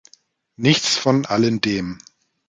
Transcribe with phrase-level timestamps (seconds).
[0.55, 1.99] Nichts von alledem.